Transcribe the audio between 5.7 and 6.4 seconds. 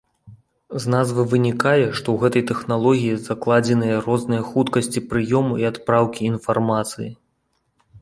адпраўкі